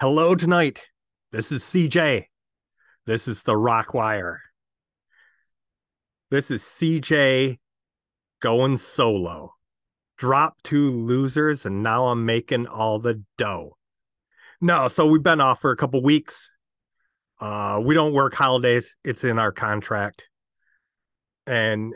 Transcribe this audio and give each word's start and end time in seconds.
Hello 0.00 0.34
tonight. 0.34 0.80
This 1.30 1.52
is 1.52 1.62
CJ. 1.62 2.24
This 3.04 3.28
is 3.28 3.42
the 3.42 3.54
Rock 3.54 3.92
Wire. 3.92 4.40
This 6.30 6.50
is 6.50 6.62
CJ 6.62 7.58
going 8.40 8.78
solo. 8.78 9.56
Drop 10.16 10.56
two 10.64 10.90
losers, 10.90 11.66
and 11.66 11.82
now 11.82 12.06
I'm 12.06 12.24
making 12.24 12.66
all 12.66 12.98
the 12.98 13.22
dough. 13.36 13.76
No, 14.58 14.88
so 14.88 15.06
we've 15.06 15.22
been 15.22 15.42
off 15.42 15.60
for 15.60 15.70
a 15.70 15.76
couple 15.76 16.02
weeks. 16.02 16.50
Uh, 17.38 17.78
we 17.84 17.94
don't 17.94 18.14
work 18.14 18.32
holidays, 18.32 18.96
it's 19.04 19.22
in 19.22 19.38
our 19.38 19.52
contract. 19.52 20.30
And 21.46 21.92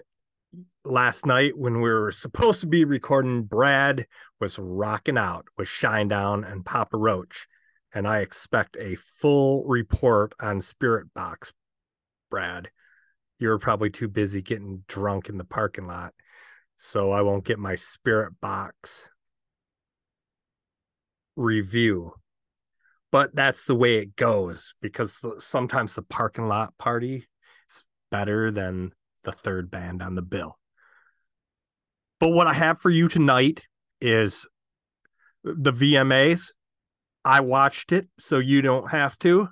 last 0.85 1.25
night, 1.25 1.57
when 1.57 1.81
we 1.81 1.89
were 1.89 2.13
supposed 2.13 2.61
to 2.61 2.67
be 2.67 2.85
recording, 2.85 3.45
Brad 3.45 4.07
was 4.43 4.59
rocking 4.59 5.17
out 5.17 5.47
with 5.57 5.69
Shinedown 5.69 6.47
and 6.47 6.67
Papa 6.67 6.99
Roach 6.99 7.49
and 7.95 8.09
I 8.09 8.19
expect 8.19 8.77
a 8.79 8.97
full 8.97 9.65
report 9.65 10.35
on 10.41 10.59
Spiritbox, 10.59 11.53
Brad. 12.29 12.71
You're 13.39 13.59
probably 13.59 13.91
too 13.91 14.09
busy 14.09 14.43
getting 14.43 14.83
drunk 14.89 15.29
in 15.29 15.39
the 15.39 15.45
parking 15.45 15.87
lot, 15.87 16.13
so 16.77 17.13
I 17.13 17.23
won't 17.23 17.45
get 17.45 17.59
my 17.59 17.75
Spiritbox 17.75 19.07
review. 21.37 22.15
But 23.13 23.35
that's 23.35 23.65
the 23.65 23.77
way 23.77 23.99
it 23.99 24.17
goes 24.17 24.75
because 24.83 25.21
sometimes 25.39 25.95
the 25.95 26.03
parking 26.03 26.49
lot 26.49 26.77
party 26.79 27.27
is 27.71 27.85
better 28.11 28.51
than 28.51 28.91
the 29.23 29.31
third 29.31 29.71
band 29.71 30.03
on 30.03 30.17
the 30.17 30.23
bill. 30.23 30.59
But 32.19 32.31
what 32.31 32.49
I 32.49 32.55
have 32.55 32.81
for 32.81 32.91
you 32.91 33.07
tonight 33.09 33.69
is 34.01 34.49
the 35.45 35.73
VMAs 35.73 36.51
I 37.25 37.41
watched 37.41 37.93
it, 37.93 38.09
so 38.19 38.39
you 38.39 38.61
don't 38.63 38.91
have 38.91 39.19
to. 39.21 39.49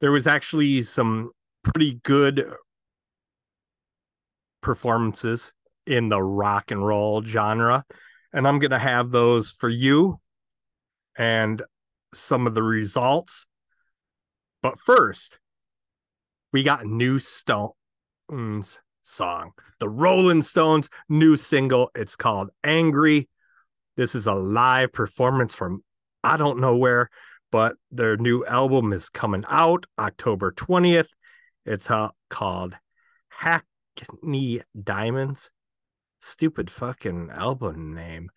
There 0.00 0.10
was 0.10 0.26
actually 0.26 0.82
some 0.82 1.30
pretty 1.62 2.00
good 2.02 2.44
performances 4.60 5.52
in 5.86 6.08
the 6.08 6.22
rock 6.22 6.70
and 6.70 6.84
roll 6.84 7.22
genre, 7.22 7.84
and 8.32 8.48
I'm 8.48 8.58
going 8.58 8.70
to 8.72 8.78
have 8.78 9.10
those 9.10 9.50
for 9.50 9.68
you 9.68 10.18
and 11.16 11.62
some 12.12 12.46
of 12.46 12.54
the 12.54 12.62
results. 12.62 13.46
But 14.62 14.78
first, 14.78 15.38
we 16.52 16.62
got 16.62 16.86
New 16.86 17.18
Stones 17.18 18.78
song, 19.02 19.52
the 19.78 19.88
Rolling 19.88 20.42
Stones 20.42 20.88
new 21.08 21.36
single. 21.36 21.90
It's 21.94 22.16
called 22.16 22.50
Angry. 22.64 23.28
This 23.96 24.14
is 24.14 24.26
a 24.26 24.34
live 24.34 24.92
performance 24.92 25.54
from 25.54 25.84
I 26.24 26.38
don't 26.38 26.58
know 26.58 26.76
where, 26.76 27.10
but 27.52 27.76
their 27.90 28.16
new 28.16 28.46
album 28.46 28.94
is 28.94 29.10
coming 29.10 29.44
out 29.46 29.84
October 29.98 30.52
20th. 30.52 31.08
It's 31.66 31.90
uh, 31.90 32.08
called 32.30 32.76
Hackney 33.28 34.62
Diamonds. 34.82 35.50
Stupid 36.20 36.70
fucking 36.70 37.28
album 37.30 37.94
name, 37.94 38.30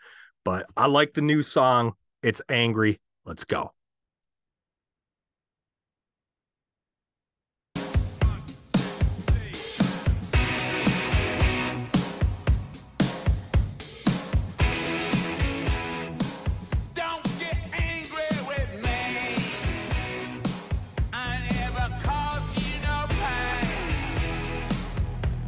but 0.43 0.65
I 0.75 0.87
like 0.87 1.13
the 1.13 1.21
new 1.21 1.41
song. 1.41 1.93
It's 2.21 2.41
angry. 2.49 2.99
Let's 3.25 3.45
go. 3.45 3.71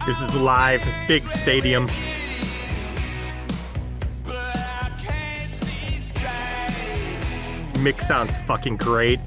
This 0.09 0.21
is 0.21 0.33
live, 0.33 0.83
big 1.07 1.21
stadium. 1.21 1.85
Mix 7.83 8.07
sounds 8.07 8.35
fucking 8.39 8.77
great. 8.77 9.19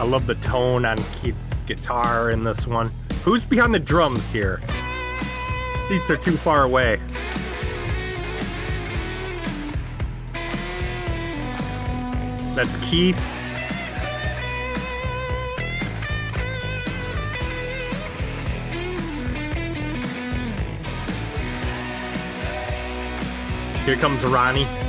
I 0.00 0.04
love 0.04 0.26
the 0.26 0.36
tone 0.36 0.84
on 0.84 0.96
Keith's 1.20 1.62
guitar 1.62 2.30
in 2.30 2.44
this 2.44 2.68
one. 2.68 2.88
Who's 3.24 3.44
behind 3.44 3.74
the 3.74 3.80
drums 3.80 4.30
here? 4.30 4.60
Seats 5.88 6.08
are 6.08 6.16
too 6.16 6.36
far 6.36 6.62
away. 6.62 7.00
That's 12.54 12.76
Keith. 12.88 13.18
Here 23.84 23.96
comes 23.96 24.22
Ronnie. 24.24 24.87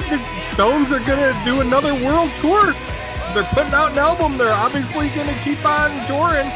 think 0.00 0.22
the 0.22 0.54
Stones 0.54 0.90
are 0.92 1.00
gonna 1.00 1.40
do 1.44 1.60
another 1.60 1.94
world 1.94 2.30
tour. 2.40 2.72
They're 3.32 3.44
putting 3.44 3.74
out 3.74 3.92
an 3.92 3.98
album. 3.98 4.38
They're 4.38 4.52
obviously 4.52 5.08
gonna 5.10 5.38
keep 5.42 5.64
on 5.64 6.06
touring. 6.06 6.50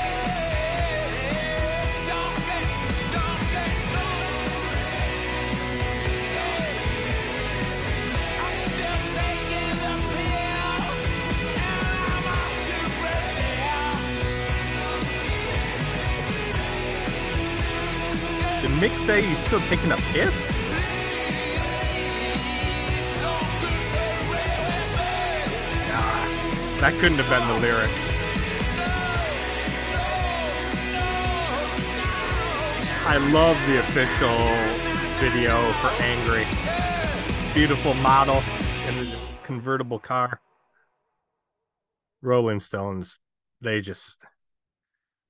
Mick 18.78 18.96
say 19.06 19.22
he's 19.22 19.38
still 19.38 19.60
taking 19.62 19.90
a 19.90 19.96
piss? 20.12 20.47
That 26.80 26.94
couldn't 27.00 27.18
have 27.18 27.28
been 27.28 27.46
the 27.48 27.60
lyric. 27.60 27.90
I 33.10 33.16
love 33.32 33.56
the 33.66 33.80
official 33.80 34.36
video 35.18 35.72
for 35.80 35.88
Angry. 36.02 36.44
Beautiful 37.54 37.94
model 37.94 38.42
in 38.88 38.96
the 38.96 39.18
convertible 39.42 39.98
car. 39.98 40.40
Rolling 42.20 42.60
Stones, 42.60 43.18
they 43.60 43.80
just 43.80 44.24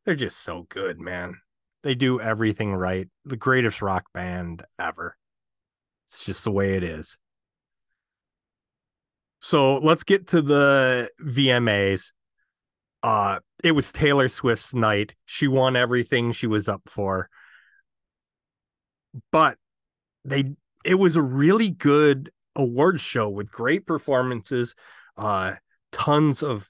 they're 0.05 0.15
just 0.15 0.43
so 0.43 0.67
good, 0.69 1.01
man. 1.01 1.37
They 1.83 1.95
do 1.95 2.21
everything 2.21 2.75
right. 2.75 3.09
The 3.25 3.37
greatest 3.37 3.81
rock 3.81 4.07
band 4.13 4.65
ever. 4.79 5.17
It's 6.07 6.25
just 6.25 6.45
the 6.45 6.51
way 6.51 6.77
it 6.77 6.83
is. 6.83 7.19
So 9.49 9.79
let's 9.79 10.05
get 10.05 10.27
to 10.29 10.43
the 10.43 11.09
VMAs. 11.23 12.13
Uh 13.03 13.39
it 13.65 13.73
was 13.73 13.93
Taylor 13.93 14.29
Swift's 14.29 14.75
night. 14.75 15.15
She 15.25 15.49
won 15.49 15.75
everything 15.75 16.33
she 16.33 16.47
was 16.47 16.69
up 16.69 16.83
for. 16.85 17.31
But 19.33 19.57
they 20.23 20.53
it 20.85 20.97
was 20.97 21.17
a 21.17 21.23
really 21.23 21.71
good 21.71 22.31
awards 22.57 23.01
show 23.01 23.31
with 23.31 23.51
great 23.51 23.87
performances, 23.87 24.75
uh 25.17 25.55
tons 25.93 26.43
of 26.43 26.69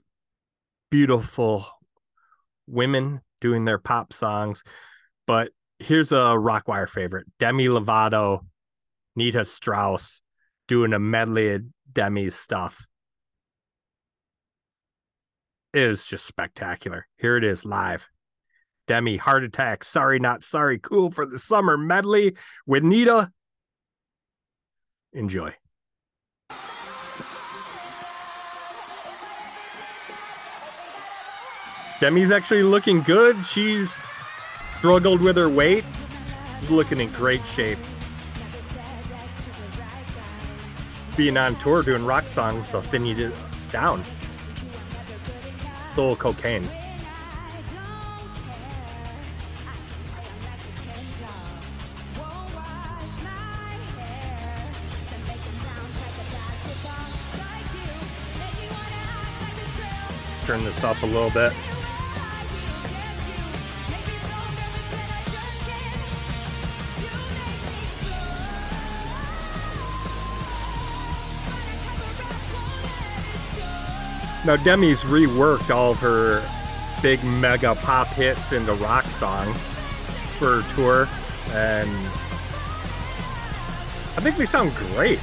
beautiful 0.88 1.66
women 2.68 3.22
doing 3.40 3.64
their 3.64 3.78
pop 3.78 4.12
songs. 4.12 4.62
But 5.26 5.50
here's 5.80 6.12
a 6.12 6.36
Rockwire 6.38 6.88
favorite 6.88 7.26
Demi 7.40 7.66
Lovato, 7.66 8.46
Nita 9.16 9.44
Strauss 9.44 10.22
doing 10.68 10.92
a 10.92 11.00
medley 11.00 11.58
Demi's 11.92 12.34
stuff. 12.34 12.86
is 15.74 16.06
just 16.06 16.26
spectacular. 16.26 17.06
Here 17.16 17.36
it 17.36 17.44
is 17.44 17.64
live. 17.64 18.08
Demi, 18.86 19.18
Heart 19.18 19.44
Attack, 19.44 19.84
Sorry 19.84 20.18
Not 20.18 20.42
Sorry, 20.42 20.78
Cool 20.78 21.10
for 21.10 21.26
the 21.26 21.38
Summer 21.38 21.76
medley 21.76 22.36
with 22.66 22.82
Nita. 22.82 23.30
Enjoy. 25.12 25.54
Demi's 32.00 32.30
actually 32.30 32.62
looking 32.62 33.02
good. 33.02 33.36
She's 33.46 33.92
struggled 34.78 35.20
with 35.20 35.36
her 35.36 35.48
weight. 35.48 35.84
Looking 36.70 37.00
in 37.00 37.10
great 37.12 37.44
shape. 37.44 37.78
Being 41.18 41.36
on 41.36 41.56
tour 41.56 41.82
doing 41.82 42.04
rock 42.04 42.28
songs 42.28 42.72
will 42.72 42.80
thin 42.80 43.04
you 43.04 43.32
down. 43.72 44.04
Soul 45.96 46.14
cocaine. 46.14 46.62
Turn 60.46 60.64
this 60.64 60.84
up 60.84 61.02
a 61.02 61.06
little 61.06 61.30
bit. 61.30 61.52
Now 74.48 74.56
Demi's 74.56 75.02
reworked 75.02 75.68
all 75.68 75.90
of 75.90 75.98
her 75.98 76.42
big 77.02 77.22
mega 77.22 77.74
pop 77.74 78.06
hits 78.06 78.50
into 78.52 78.72
rock 78.72 79.04
songs 79.04 79.54
for 80.38 80.62
her 80.62 80.74
tour, 80.74 81.08
and 81.50 81.90
I 84.16 84.22
think 84.22 84.38
they 84.38 84.46
sound 84.46 84.74
great. 84.74 85.18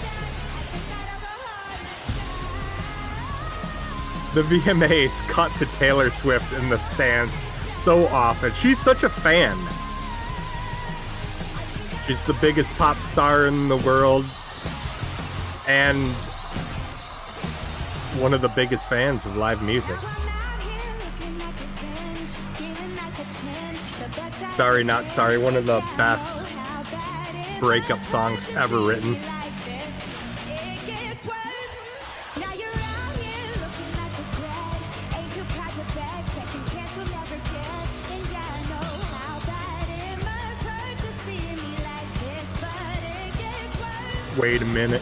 The 4.35 4.43
VMAs 4.43 5.27
cut 5.27 5.51
to 5.53 5.65
Taylor 5.73 6.11
Swift 6.11 6.53
in 6.53 6.69
the 6.69 6.77
stands 6.77 7.33
so 7.83 8.05
often. 8.09 8.53
She's 8.53 8.77
such 8.77 9.01
a 9.01 9.09
fan. 9.09 9.57
She's 12.05 12.23
the 12.25 12.33
biggest 12.33 12.75
pop 12.75 12.97
star 12.97 13.47
in 13.47 13.69
the 13.69 13.77
world, 13.77 14.23
and 15.67 16.13
one 18.19 18.33
of 18.33 18.41
the 18.41 18.49
biggest 18.49 18.87
fans 18.87 19.25
of 19.25 19.35
live 19.35 19.61
music. 19.61 19.97
Sorry, 24.55 24.83
not 24.83 25.07
sorry. 25.07 25.37
One 25.37 25.55
of 25.55 25.65
the 25.65 25.81
best 25.97 26.45
breakup 27.59 28.03
songs 28.05 28.47
ever 28.55 28.79
written. 28.79 29.17
Wait 44.37 44.61
a 44.61 44.65
minute. 44.65 45.01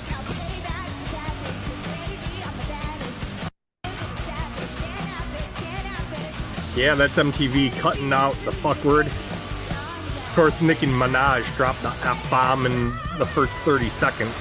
Yeah, 6.75 6.95
that's 6.95 7.17
MTV 7.17 7.77
cutting 7.77 8.11
out 8.11 8.35
the 8.45 8.51
fuck 8.51 8.83
word. 8.83 9.05
Of 9.05 10.31
course, 10.33 10.59
Nicki 10.59 10.87
Minaj 10.87 11.55
dropped 11.55 11.83
the 11.83 11.89
F 11.89 12.27
bomb 12.31 12.65
in 12.65 12.89
the 13.19 13.27
first 13.27 13.53
30 13.59 13.89
seconds. 13.89 14.33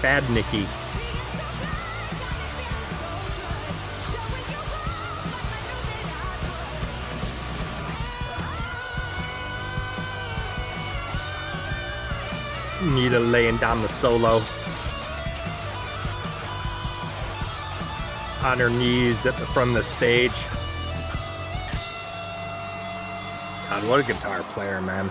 Bad 0.00 0.30
Nicki. 0.30 0.68
Nita 12.94 13.18
laying 13.18 13.56
down 13.56 13.82
the 13.82 13.88
solo. 13.88 14.40
On 18.44 18.58
her 18.58 18.68
knees 18.68 19.24
at 19.24 19.34
the 19.38 19.46
front 19.46 19.70
of 19.70 19.76
the 19.76 19.82
stage. 19.82 20.46
God, 23.70 23.88
what 23.88 24.00
a 24.00 24.02
guitar 24.02 24.42
player, 24.52 24.82
man. 24.82 25.10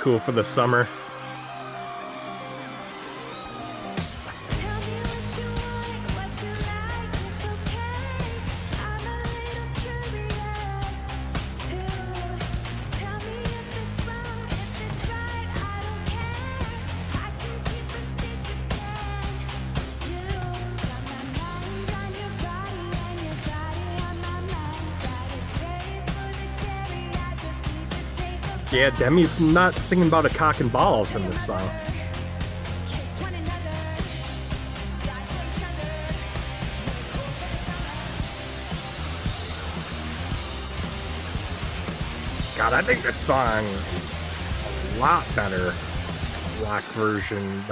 Cool 0.00 0.20
for 0.20 0.30
the 0.30 0.44
summer. 0.44 0.88
Yeah, 28.80 28.88
Demi's 28.92 29.38
not 29.38 29.76
singing 29.76 30.08
about 30.08 30.24
a 30.24 30.30
cock 30.30 30.58
and 30.60 30.72
balls 30.72 31.14
in 31.14 31.28
this 31.28 31.44
song. 31.44 31.68
God, 42.56 42.72
I 42.72 42.80
think 42.80 43.02
this 43.02 43.18
song 43.18 43.66
is 43.66 44.96
a 44.96 44.98
lot 44.98 45.26
better 45.36 45.74
rock 46.62 46.82
version. 46.94 47.62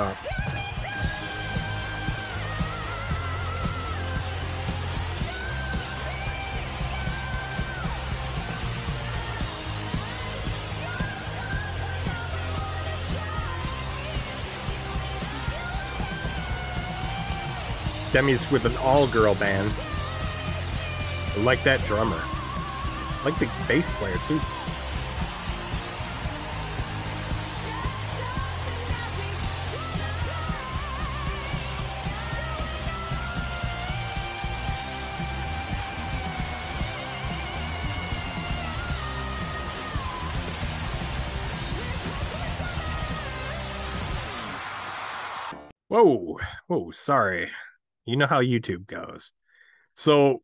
Demi's 18.19 18.51
with 18.51 18.65
an 18.65 18.77
all 18.79 19.07
girl 19.07 19.37
band. 19.37 19.73
I 19.79 21.39
like 21.39 21.63
that 21.63 21.81
drummer. 21.87 22.21
like 23.25 23.39
the 23.39 23.49
bass 23.69 23.89
player 23.93 24.17
too. 24.27 24.41
Whoa, 45.87 46.41
whoa, 46.67 46.91
sorry. 46.91 47.49
You 48.09 48.17
know 48.17 48.27
how 48.27 48.41
YouTube 48.41 48.87
goes. 48.87 49.35
So 49.95 50.43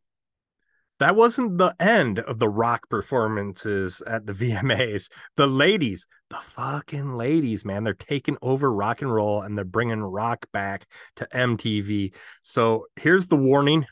that 0.99 1.15
wasn't 1.15 1.57
the 1.57 1.75
end 1.79 2.19
of 2.19 2.37
the 2.37 2.47
rock 2.47 2.89
performances 2.89 4.03
at 4.05 4.27
the 4.27 4.33
VMAs. 4.33 5.09
The 5.35 5.47
ladies, 5.47 6.07
the 6.29 6.37
fucking 6.37 7.17
ladies, 7.17 7.65
man, 7.65 7.83
they're 7.83 7.95
taking 7.95 8.37
over 8.43 8.71
rock 8.71 9.01
and 9.01 9.11
roll 9.11 9.41
and 9.41 9.57
they're 9.57 9.65
bringing 9.65 10.01
rock 10.01 10.45
back 10.53 10.85
to 11.15 11.27
MTV. 11.33 12.13
So 12.43 12.85
here's 12.97 13.27
the 13.27 13.35
warning 13.35 13.87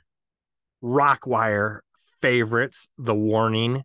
Rockwire 0.83 1.79
favorites, 2.21 2.89
the 2.99 3.15
warning. 3.15 3.83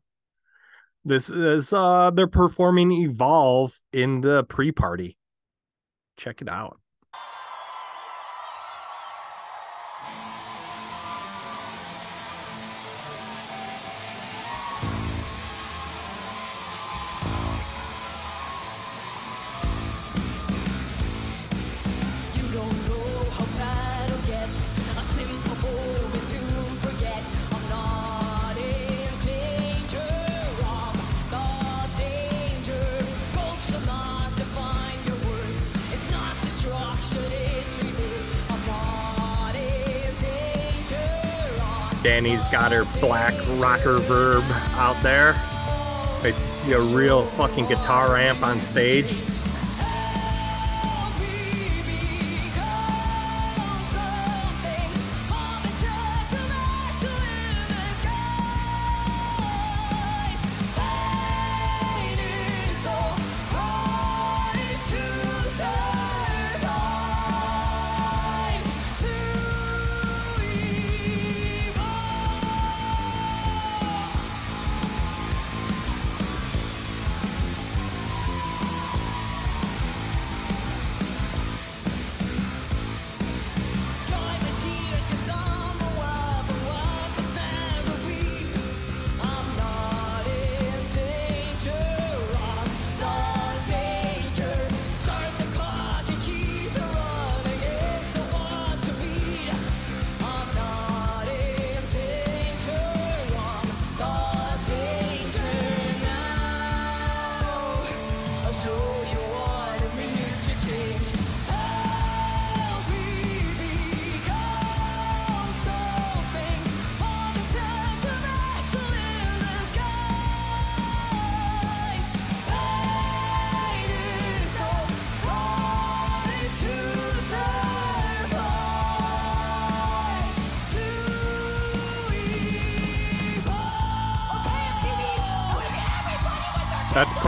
This 1.04 1.30
is 1.30 1.72
uh 1.72 2.10
they're 2.10 2.26
performing 2.26 2.92
Evolve 2.92 3.80
in 3.92 4.20
the 4.20 4.44
pre-party. 4.44 5.16
Check 6.18 6.42
it 6.42 6.48
out. 6.48 6.78
Dany's 42.02 42.46
got 42.48 42.72
her 42.72 42.84
black 43.00 43.34
Rockerverb 43.58 44.48
out 44.76 45.00
there. 45.02 45.34
Basically 46.22 46.72
a 46.72 46.80
real 46.80 47.26
fucking 47.26 47.66
guitar 47.66 48.16
amp 48.16 48.42
on 48.42 48.60
stage. 48.60 49.12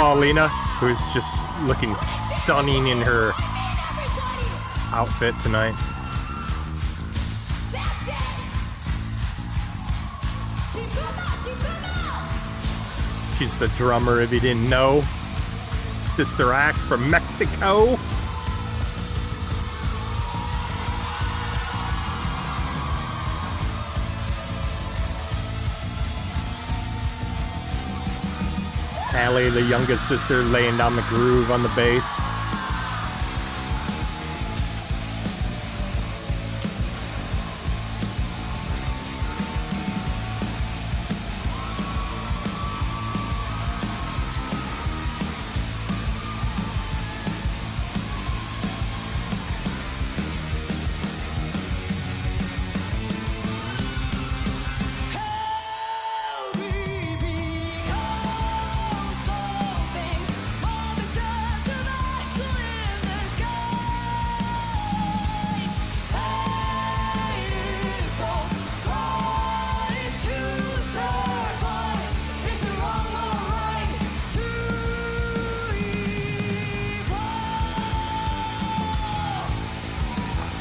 Paulina, 0.01 0.49
who's 0.49 0.99
just 1.13 1.47
looking 1.65 1.95
stunning 2.43 2.87
in 2.87 3.03
her 3.03 3.33
outfit 4.95 5.39
tonight. 5.41 5.75
She's 13.39 13.59
the 13.59 13.69
drummer, 13.77 14.23
if 14.23 14.33
you 14.33 14.41
didn't 14.41 14.71
know. 14.71 15.03
Sister 16.17 16.55
Act 16.55 16.79
from 16.79 17.11
Mexico. 17.11 17.99
Allie, 29.15 29.51
the 29.51 29.63
youngest 29.63 30.09
sister, 30.09 30.43
laying 30.43 30.77
down 30.77 30.97
the 30.97 31.03
groove 31.03 31.51
on 31.51 31.63
the 31.63 31.69
bass. 31.71 32.07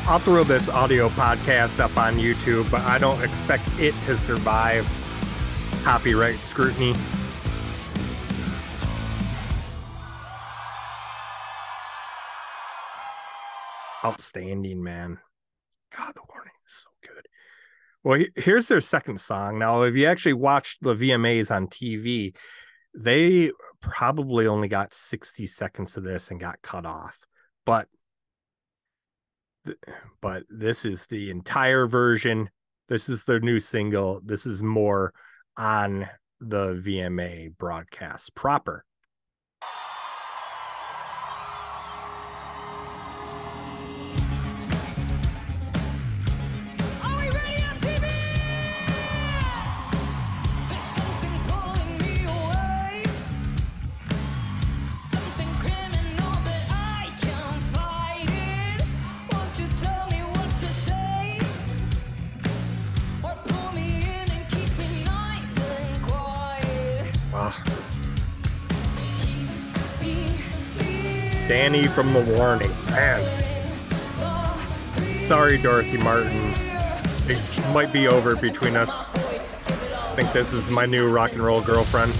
I'll 0.10 0.18
throw 0.18 0.44
this 0.44 0.70
audio 0.70 1.08
podcast 1.10 1.80
up 1.80 1.96
on 1.96 2.16
YouTube, 2.16 2.72
but 2.72 2.82
I 2.82 2.98
don't 2.98 3.22
expect 3.24 3.70
it 3.80 3.94
to 4.02 4.18
survive 4.18 4.84
copyright 5.84 6.40
scrutiny. 6.40 6.96
Outstanding, 14.04 14.82
man. 14.82 15.20
God, 15.96 16.16
the 16.16 16.22
warning 16.28 16.54
is 16.68 16.74
so 16.74 16.90
good. 17.08 17.28
Well, 18.04 18.26
here's 18.36 18.68
their 18.68 18.82
second 18.82 19.22
song. 19.22 19.60
Now, 19.60 19.84
if 19.84 19.94
you 19.94 20.08
actually 20.08 20.34
watched 20.34 20.82
the 20.82 20.96
VMAs 20.96 21.56
on 21.56 21.68
TV, 21.68 22.36
they 22.96 23.52
probably 23.80 24.48
only 24.48 24.70
got 24.70 24.92
60 24.92 25.46
seconds 25.46 25.98
of 25.98 26.04
this 26.04 26.32
and 26.32 26.40
got 26.40 26.64
cut 26.64 26.88
off. 26.88 27.28
But 27.64 27.88
but 30.22 30.44
this 30.50 30.86
is 30.86 31.08
the 31.08 31.30
entire 31.30 31.88
version. 31.88 32.50
This 32.88 33.10
is 33.10 33.26
their 33.26 33.40
new 33.40 33.60
single. 33.60 34.22
This 34.24 34.46
is 34.46 34.64
more 34.64 35.14
on 35.58 36.10
the 36.40 36.76
VMA 36.76 37.56
broadcast 37.58 38.36
proper. 38.36 38.86
From 71.70 72.14
The 72.14 72.22
Warning. 72.36 72.72
Man. 72.90 73.22
Sorry, 75.28 75.60
Dorothy 75.60 75.98
Martin. 75.98 76.52
It 77.28 77.40
might 77.72 77.94
be 77.94 78.08
over 78.08 78.36
between 78.36 78.76
us. 78.76 79.08
I 79.14 80.14
think 80.16 80.34
this 80.34 80.52
is 80.52 80.72
my 80.72 80.88
new 80.88 81.08
rock 81.08 81.34
and 81.34 81.42
roll 81.42 81.62
girlfriend. 81.62 82.12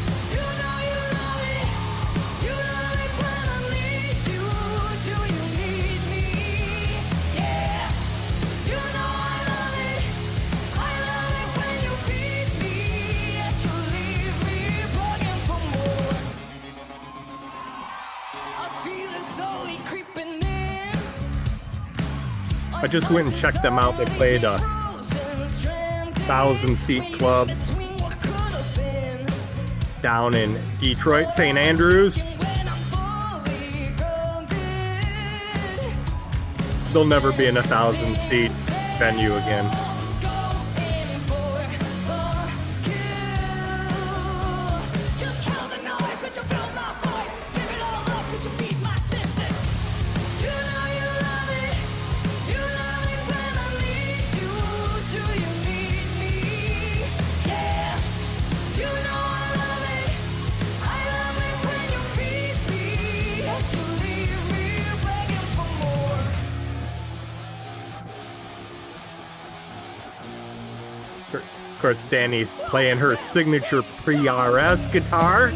Just 22.90 23.12
went 23.12 23.28
and 23.28 23.38
checked 23.38 23.62
them 23.62 23.78
out. 23.78 23.98
They 23.98 24.06
played 24.06 24.44
a 24.44 24.58
thousand 26.26 26.78
seat 26.78 27.14
club 27.14 27.50
down 30.02 30.36
in 30.36 30.60
Detroit, 30.80 31.32
St. 31.32 31.58
Andrews. 31.58 32.24
They'll 36.92 37.06
never 37.06 37.32
be 37.34 37.46
in 37.46 37.58
a 37.58 37.64
thousand 37.64 38.16
seat 38.18 38.52
venue 38.98 39.36
again. 39.36 39.89
Course, 71.90 72.04
Dany's 72.04 72.54
playing 72.70 73.00
her 73.00 73.16
signature 73.16 73.82
PRS 73.82 74.92
guitar. 74.92 75.52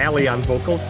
Allie 0.00 0.28
on 0.28 0.42
vocals. 0.42 0.80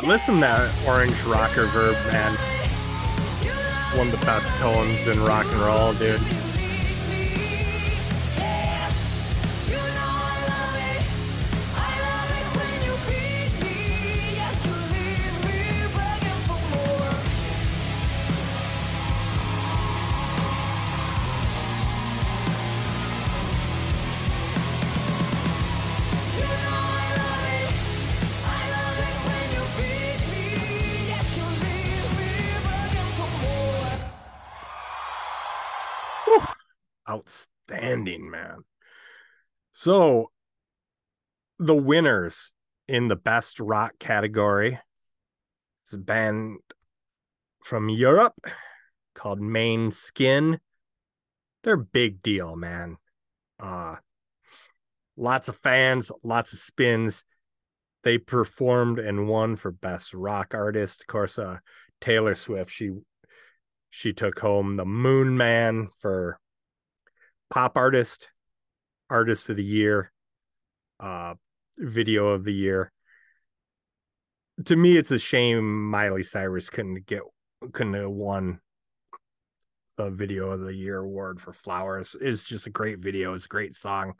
God, 0.00 0.06
listen 0.06 0.34
to 0.36 0.40
that 0.42 0.86
orange 0.86 1.16
Rockerverb, 1.22 2.12
man. 2.12 2.32
One 3.98 4.06
of 4.06 4.20
the 4.20 4.24
best 4.24 4.56
tones 4.58 5.08
in 5.08 5.20
rock 5.24 5.44
and 5.46 5.60
roll, 5.60 5.92
dude. 5.94 6.20
Outstanding, 37.08 38.30
man. 38.30 38.64
So, 39.72 40.30
the 41.58 41.74
winners 41.74 42.52
in 42.86 43.08
the 43.08 43.16
best 43.16 43.60
rock 43.60 43.92
category 43.98 44.78
is 45.86 45.94
a 45.94 45.98
band 45.98 46.58
from 47.62 47.88
Europe 47.88 48.34
called 49.14 49.40
Måneskin. 49.40 50.58
They're 51.64 51.76
big 51.76 52.22
deal, 52.22 52.56
man. 52.56 52.96
Uh 53.60 53.96
lots 55.16 55.48
of 55.48 55.56
fans, 55.56 56.12
lots 56.22 56.52
of 56.52 56.60
spins. 56.60 57.24
They 58.04 58.18
performed 58.18 58.98
and 58.98 59.28
won 59.28 59.56
for 59.56 59.72
best 59.72 60.14
rock 60.14 60.54
artist. 60.54 61.02
Of 61.02 61.06
course, 61.08 61.38
uh 61.38 61.58
Taylor 62.00 62.34
Swift, 62.34 62.70
she 62.70 62.90
she 63.90 64.12
took 64.12 64.38
home 64.38 64.76
the 64.76 64.84
Moon 64.84 65.36
Man 65.36 65.88
for 66.00 66.38
pop 67.50 67.76
artist, 67.76 68.28
artist 69.10 69.48
of 69.50 69.56
the 69.56 69.64
year, 69.64 70.12
uh, 71.00 71.34
video 71.78 72.28
of 72.28 72.44
the 72.44 72.52
year. 72.52 72.92
To 74.64 74.76
me, 74.76 74.96
it's 74.96 75.10
a 75.10 75.18
shame 75.18 75.90
Miley 75.90 76.22
Cyrus 76.22 76.70
couldn't 76.70 77.06
get 77.06 77.22
couldn't 77.72 77.94
have 77.94 78.10
won 78.10 78.60
the 79.96 80.10
video 80.10 80.50
of 80.50 80.60
the 80.60 80.74
year 80.74 80.98
award 80.98 81.40
for 81.40 81.52
Flowers. 81.52 82.16
It's 82.20 82.44
just 82.44 82.66
a 82.66 82.70
great 82.70 82.98
video. 82.98 83.34
It's 83.34 83.46
a 83.46 83.48
great 83.48 83.74
song. 83.76 84.14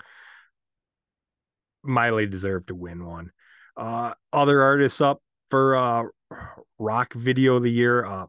Miley 1.82 2.26
deserved 2.26 2.68
to 2.68 2.74
win 2.74 3.04
one. 3.04 3.30
Uh, 3.76 4.14
other 4.32 4.62
artists 4.62 5.00
up 5.00 5.22
for 5.50 5.76
uh, 5.76 6.02
rock 6.78 7.14
video 7.14 7.56
of 7.56 7.62
the 7.62 7.70
year. 7.70 8.04
Uh, 8.04 8.26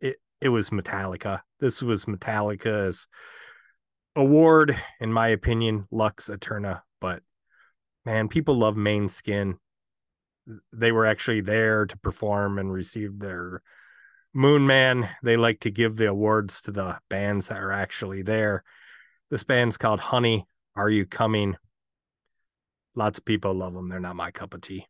it 0.00 0.16
it 0.40 0.48
was 0.50 0.70
Metallica. 0.70 1.40
This 1.60 1.82
was 1.82 2.04
Metallica's 2.04 3.08
award, 4.16 4.78
in 5.00 5.12
my 5.12 5.28
opinion, 5.28 5.86
Lux 5.90 6.28
Eterna. 6.28 6.82
But 7.00 7.22
man, 8.04 8.28
people 8.28 8.58
love 8.58 8.76
Måneskin. 8.76 9.58
They 10.72 10.92
were 10.92 11.06
actually 11.06 11.40
there 11.40 11.86
to 11.86 11.96
perform 11.98 12.58
and 12.58 12.72
receive 12.72 13.18
their 13.18 13.62
Moon 14.34 14.66
Man. 14.66 15.08
They 15.22 15.36
like 15.36 15.60
to 15.60 15.70
give 15.70 15.96
the 15.96 16.08
awards 16.08 16.60
to 16.62 16.72
the 16.72 16.98
bands 17.08 17.48
that 17.48 17.58
are 17.58 17.72
actually 17.72 18.22
there. 18.22 18.64
This 19.30 19.44
band's 19.44 19.78
called 19.78 20.00
Honey. 20.00 20.46
Are 20.76 20.90
you 20.90 21.06
coming? 21.06 21.56
Lots 22.94 23.18
of 23.18 23.24
people 23.24 23.54
love 23.54 23.74
them. 23.74 23.88
They're 23.88 24.00
not 24.00 24.16
my 24.16 24.30
cup 24.30 24.54
of 24.54 24.60
tea. 24.60 24.86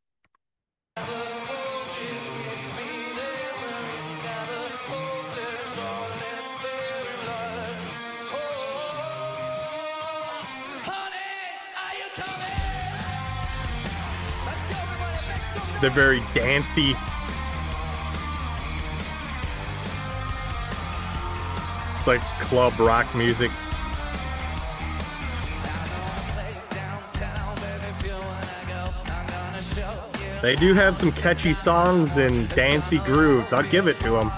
They're 15.85 15.91
very 15.91 16.23
dancey. 16.33 16.97
Like 22.07 22.23
club 22.41 22.81
rock 22.81 23.15
music. 23.15 23.51
They 30.41 30.57
do 30.57 30.73
have 30.73 30.97
some 30.97 31.13
catchy 31.13 31.53
songs 31.53 32.17
and 32.17 32.49
dancey 32.49 32.97
grooves. 33.01 33.53
I'll 33.53 33.63
give 33.65 33.87
it 33.87 34.01
to 34.01 34.11
them. 34.13 34.31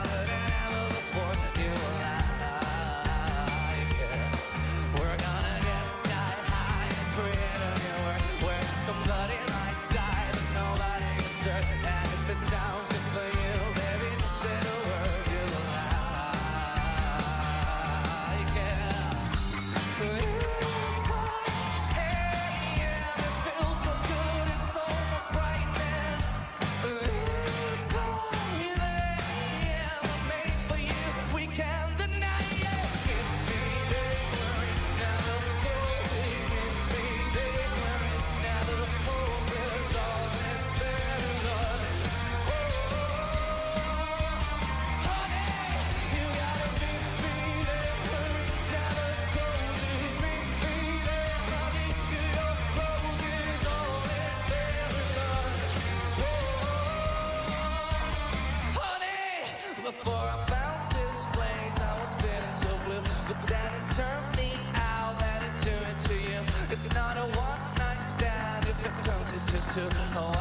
to. 69.77 69.89
Oh. 70.17 70.36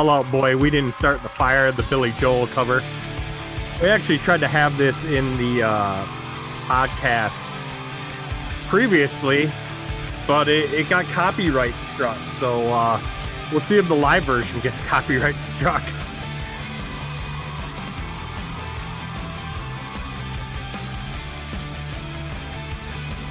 Fall 0.00 0.10
Out 0.10 0.30
Boy, 0.30 0.56
we 0.56 0.70
didn't 0.70 0.92
start 0.92 1.20
the 1.24 1.28
fire, 1.28 1.72
the 1.72 1.82
Billy 1.90 2.12
Joel 2.20 2.46
cover. 2.46 2.84
We 3.82 3.88
actually 3.88 4.18
tried 4.18 4.38
to 4.38 4.46
have 4.46 4.76
this 4.78 5.02
in 5.02 5.36
the 5.38 5.64
uh, 5.64 6.04
podcast 6.68 7.32
previously, 8.68 9.50
but 10.24 10.46
it, 10.46 10.72
it 10.72 10.88
got 10.88 11.04
copyright 11.06 11.74
struck. 11.92 12.16
So 12.38 12.72
uh, 12.72 13.00
we'll 13.50 13.58
see 13.58 13.76
if 13.76 13.88
the 13.88 13.96
live 13.96 14.22
version 14.22 14.60
gets 14.60 14.80
copyright 14.86 15.34
struck. 15.34 15.82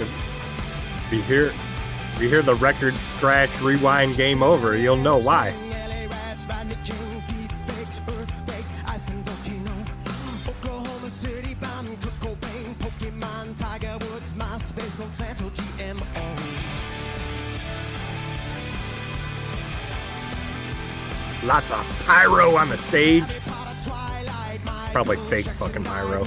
If 0.02 1.14
you 1.14 1.22
hear, 1.22 1.46
if 1.46 2.22
you 2.22 2.28
hear 2.28 2.42
the 2.42 2.56
record 2.56 2.94
scratch, 2.96 3.58
rewind, 3.62 4.18
game 4.18 4.44
over, 4.44 4.76
you'll 4.76 4.98
know 4.98 5.16
why. 5.16 5.54
Lots 21.48 21.72
of 21.72 22.04
pyro 22.06 22.58
on 22.58 22.68
the 22.68 22.78
stage. 22.78 23.24
Probably 24.92 25.16
fake 25.16 25.46
fucking 25.46 25.86
pyro. 25.86 26.26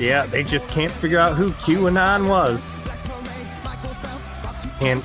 Yeah, 0.00 0.24
they 0.24 0.42
just 0.42 0.70
can't 0.70 0.90
figure 0.90 1.18
out 1.18 1.36
who 1.36 1.50
QAnon 1.50 2.26
was. 2.26 2.72
And 4.80 5.02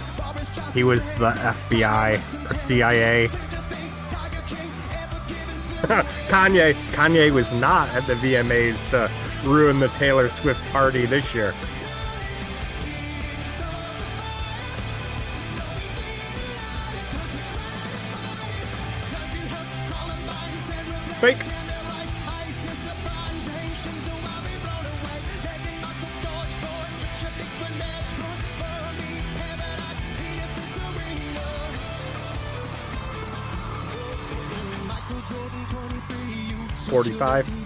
he 0.73 0.85
was 0.85 1.13
the 1.15 1.31
FBI 1.31 2.49
or 2.49 2.55
CIA. 2.55 3.27
Kanye, 6.29 6.73
Kanye 6.93 7.29
was 7.29 7.51
not 7.51 7.89
at 7.89 8.07
the 8.07 8.13
VMAs 8.13 8.89
to 8.91 9.11
ruin 9.45 9.81
the 9.81 9.89
Taylor 9.89 10.29
Swift 10.29 10.63
party 10.71 11.05
this 11.05 11.35
year. 11.35 11.51
Fake. 21.19 21.64
45. 37.03 37.64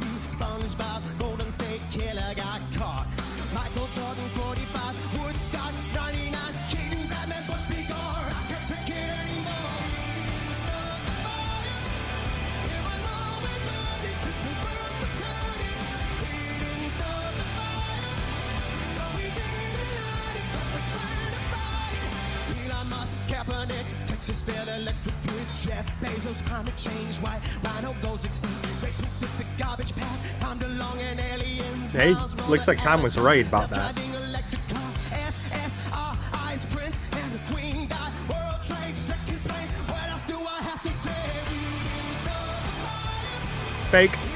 Hey, 32.00 32.16
looks 32.48 32.66
like 32.66 32.78
Tom 32.78 33.04
was 33.04 33.18
right 33.20 33.46
about 33.46 33.70
that. 33.72 33.94
Fake. 43.92 44.29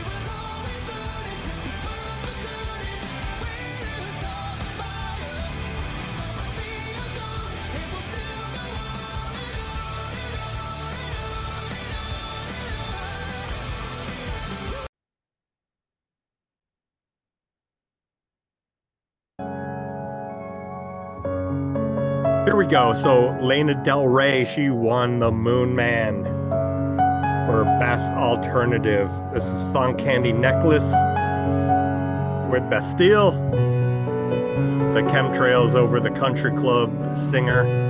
Go. 22.73 22.91
So 22.91 23.38
Lana 23.39 23.75
Del 23.83 24.07
Rey, 24.07 24.43
she 24.45 24.71
won 24.71 25.19
the 25.19 25.29
Moon 25.29 25.75
Man 25.75 26.23
for 27.45 27.65
Best 27.79 28.12
Alternative. 28.13 29.12
This 29.31 29.45
is 29.45 29.71
song 29.71 29.95
Candy 29.95 30.31
Necklace 30.33 30.91
with 32.51 32.67
Bastille. 32.71 33.29
The 34.95 35.01
Chemtrails 35.01 35.75
Over 35.75 35.99
the 35.99 36.09
Country 36.09 36.51
Club 36.57 37.15
singer. 37.15 37.83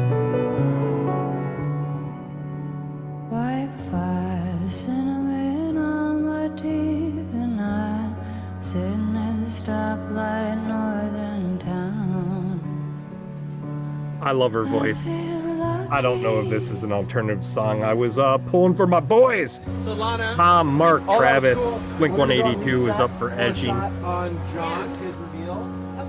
Love 14.34 14.52
her 14.54 14.64
voice. 14.66 15.02
I 15.02 15.04
feel 15.06 15.54
like 15.56 15.90
I 15.92 16.02
don't 16.02 16.22
know 16.22 16.42
if 16.42 16.50
this 16.50 16.70
is 16.72 16.84
an 16.84 16.92
alternative 16.92 17.44
song. 17.44 17.84
I 17.84 17.94
was 17.94 18.20
uh, 18.20 18.38
pulling 18.40 18.74
for 18.76 18.86
my 18.88 19.00
boys. 19.00 19.62
Tom, 19.86 20.68
Mark, 20.74 21.04
Oh, 21.08 21.20
Travis. 21.20 21.58
cool. 21.60 21.80
Blink 21.98 22.14
We're 22.14 22.18
gonna 22.28 22.36
go 22.38 22.44
182 22.44 22.90
is 22.90 23.00
up 23.00 23.12
for 23.12 23.30
edging. 23.32 23.72
On 23.72 24.30
John, 24.54 24.90
his 24.90 25.16
reveal. 25.16 25.54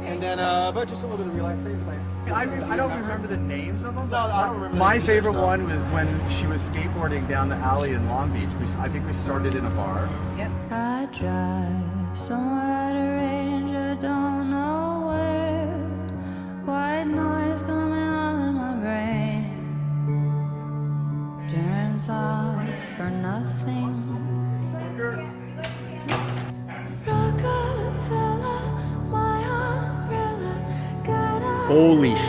And 0.07 0.23
then, 0.23 0.39
uh, 0.39 0.71
but 0.73 0.89
just 0.89 1.03
a 1.03 1.07
little 1.07 1.25
bit 1.25 1.27
of 1.33 1.35
real 1.37 1.45
life 1.45 1.61
same 1.61 1.81
place. 1.85 1.99
I, 2.33 2.45
re- 2.45 2.63
I 2.63 2.77
don't 2.77 2.99
remember 2.99 3.27
the 3.27 3.37
names 3.37 3.85
of 3.85 3.95
them. 3.95 4.09
No, 4.11 4.17
I 4.17 4.47
don't 4.47 4.55
remember 4.57 4.77
My 4.77 4.99
the 4.99 5.05
favorite 5.05 5.33
names, 5.33 5.45
one 5.45 5.67
was 5.67 5.83
when 5.85 6.31
she 6.31 6.47
was 6.47 6.63
skateboarding 6.71 7.29
down 7.29 7.49
the 7.49 7.57
alley 7.57 7.93
in 7.93 8.09
Long 8.09 8.33
Beach. 8.33 8.49
We, 8.59 8.65
s- 8.65 8.77
I 8.79 8.89
think 8.89 9.07
we 9.07 9.13
started 9.13 9.55
in 9.55 9.65
a 9.65 9.71
bar. 9.71 10.09
Yep. 10.39 10.51
I 10.71 11.09
drive 11.13 12.19
somewhere 12.19 12.84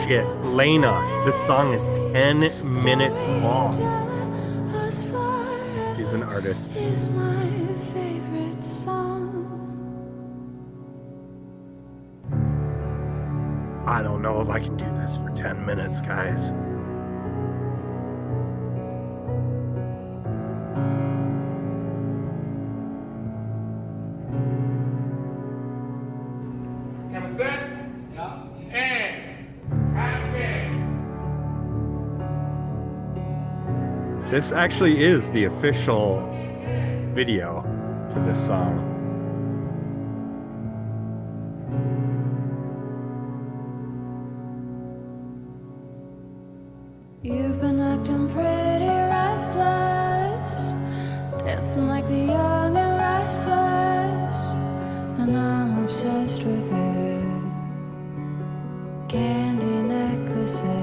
shit. 0.06 0.26
Lena, 0.44 1.22
this 1.24 1.34
song 1.46 1.72
is 1.72 1.88
10 2.12 2.40
minutes 2.82 3.20
long. 3.42 3.72
She's 5.96 6.12
an 6.12 6.22
artist. 6.22 6.76
is 6.76 7.08
my 7.10 7.46
favorite 7.92 8.60
song. 8.60 9.02
I 13.86 14.02
don't 14.02 14.22
know 14.22 14.40
if 14.40 14.48
I 14.48 14.60
can 14.60 14.76
do 14.76 14.84
this 14.84 15.16
for 15.16 15.30
10 15.30 15.66
minutes, 15.66 16.00
guys. 16.02 16.52
This 34.36 34.52
actually 34.52 35.02
is 35.02 35.30
the 35.30 35.44
official 35.44 36.20
video 37.14 37.62
for 38.12 38.20
this 38.20 38.46
song. 38.46 38.76
You've 47.22 47.58
been 47.62 47.80
acting 47.80 48.28
pretty 48.28 48.92
restless, 49.08 50.74
dancing 51.38 51.88
like 51.88 52.06
the 52.06 52.26
young 52.36 52.76
and 52.76 52.98
restless, 52.98 54.50
and 55.18 55.34
I'm 55.34 55.82
obsessed 55.82 56.42
with 56.42 56.70
it. 56.70 57.24
Candy 59.08 59.80
necklaces. 59.94 60.76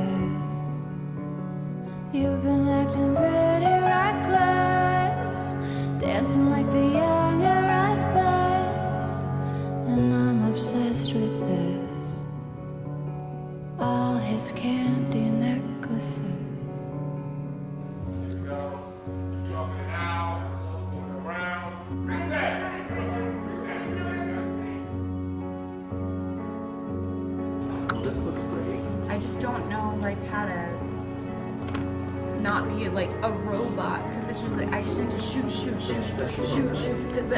You've 2.13 2.43
been 2.43 2.52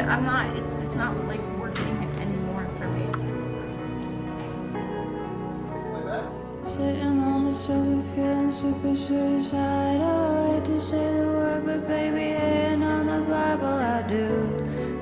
I'm 0.07 0.23
not. 0.23 0.55
It's 0.55 0.77
it's 0.77 0.95
not 0.95 1.15
like 1.27 1.41
working 1.57 1.97
anymore 2.19 2.65
for 2.77 2.87
me. 2.87 3.05
Sitting 6.63 7.19
on 7.19 7.45
the 7.45 7.53
sofa 7.53 8.01
feeling 8.13 8.51
super 8.51 8.95
suicidal. 8.95 10.03
I 10.03 10.53
hate 10.55 10.65
to 10.65 10.79
say 10.79 11.13
the 11.19 11.27
word, 11.27 11.65
but 11.65 11.87
baby, 11.87 12.33
ain't 12.33 12.83
on 12.83 13.05
the 13.07 13.21
Bible. 13.29 13.65
I 13.67 14.01
do 14.07 14.27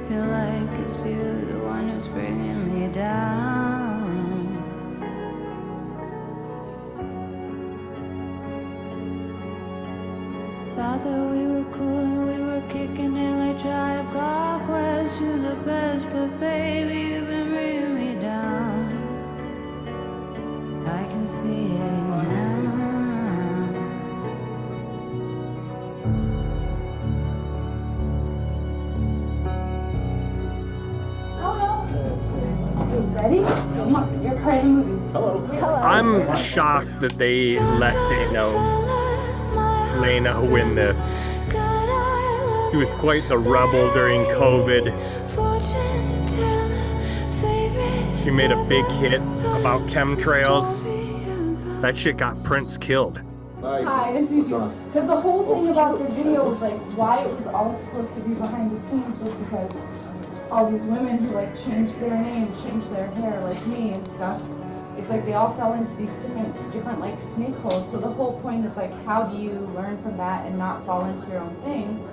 feel 0.07 0.25
like 0.25 0.79
it's 0.81 0.97
you, 1.05 1.45
the 1.51 1.59
one 1.59 1.89
who's 1.89 2.07
bringing 2.07 2.61
me 2.73 2.87
down. 2.93 4.03
Thought 10.75 11.03
that 11.03 11.31
we 11.31 11.47
were 11.47 11.65
cool 11.71 11.99
and 11.99 12.27
we 12.27 12.37
were 12.45 12.63
kicking 12.69 13.15
it 13.15 13.35
like 13.37 13.61
Tribe 13.61 14.11
Called 14.11 14.61
You 15.23 15.41
the 15.41 15.55
best, 15.63 16.05
but 16.12 16.38
baby, 16.38 16.99
you've 17.15 17.27
been 17.27 17.49
bringing 17.49 17.95
me 17.95 18.15
down. 18.21 18.83
I 20.86 21.05
can 21.05 21.25
see 21.27 21.75
it 21.75 21.79
now. 21.79 22.51
Ready? 33.15 33.39
Come 33.39 33.95
on, 33.95 34.23
you're 34.23 34.39
part 34.41 34.57
of 34.57 34.63
the 34.65 34.69
movie. 34.69 35.57
I'm 35.59 36.36
shocked 36.36 36.99
that 36.99 37.17
they 37.17 37.59
let 37.59 37.95
Dana 38.09 38.45
Lena 40.01 40.41
win 40.43 40.75
this. 40.75 40.99
He 42.73 42.77
was 42.77 42.91
quite 42.93 43.21
the 43.29 43.38
rebel 43.38 43.93
during 43.93 44.21
COVID. 44.33 44.89
She 48.23 48.31
made 48.31 48.49
a 48.49 48.63
big 48.63 48.83
hit 48.86 49.21
about 49.21 49.81
chemtrails. 49.81 50.81
That 51.81 51.95
shit 51.95 52.17
got 52.17 52.43
Prince 52.43 52.79
killed. 52.79 53.21
Hi, 53.62 54.13
nice 54.13 54.29
to 54.29 54.38
you. 54.38 54.73
Because 54.88 55.05
the 55.05 55.21
whole 55.21 55.53
thing 55.53 55.69
about 55.69 55.99
the 55.99 56.05
video 56.15 56.47
was 56.47 56.63
like 56.63 56.73
why 56.97 57.23
it 57.23 57.36
was 57.36 57.45
all 57.45 57.75
supposed 57.75 58.12
to 58.15 58.21
be 58.21 58.33
behind 58.33 58.71
the 58.71 58.79
scenes 58.79 59.19
was 59.19 59.36
because 59.36 59.88
all 60.49 60.71
these 60.71 60.81
women 60.86 61.19
who 61.19 61.29
like 61.29 61.55
changed 61.55 61.99
their 61.99 62.19
name, 62.19 62.47
changed 62.63 62.89
their 62.89 63.05
hair, 63.12 63.39
like 63.41 63.63
me 63.67 63.91
and 63.91 64.07
stuff. 64.07 64.41
It's 64.97 65.12
like 65.12 65.25
they 65.25 65.33
all 65.33 65.53
fell 65.53 65.73
into 65.73 65.93
these 65.93 66.15
different, 66.15 66.55
different 66.71 66.99
like 66.99 67.21
snake 67.21 67.55
holes. 67.57 67.91
So 67.91 67.99
the 67.99 68.09
whole 68.09 68.41
point 68.41 68.65
is 68.65 68.77
like, 68.77 68.91
how 69.05 69.27
do 69.27 69.38
you 69.38 69.51
learn 69.75 70.01
from 70.01 70.17
that 70.17 70.47
and 70.47 70.57
not 70.57 70.83
fall 70.88 71.05
into 71.05 71.29
your 71.29 71.41
own 71.41 71.53
thing? 71.57 72.03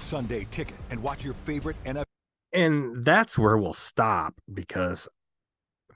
Sunday 0.00 0.46
Ticket 0.50 0.76
and 0.90 1.02
watch 1.02 1.24
your 1.24 1.34
favorite 1.34 1.76
NFL. 1.84 2.04
and 2.52 3.04
that's 3.04 3.38
where 3.38 3.56
we'll 3.56 3.72
stop 3.72 4.34
because 4.52 5.08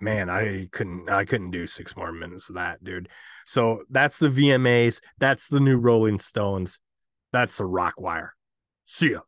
man 0.00 0.28
i 0.28 0.68
couldn't 0.72 1.08
i 1.08 1.24
couldn't 1.24 1.50
do 1.50 1.66
six 1.66 1.96
more 1.96 2.12
minutes 2.12 2.48
of 2.48 2.56
that 2.56 2.82
dude. 2.84 3.08
So 3.46 3.82
that's 3.90 4.18
the 4.18 4.28
vmas 4.28 5.00
that's 5.18 5.48
the 5.48 5.60
new 5.60 5.76
rolling 5.76 6.18
stones. 6.18 6.78
That's 7.32 7.56
the 7.56 7.64
rock 7.66 8.00
wire. 8.00 8.34
See 8.86 9.12
ya 9.12 9.20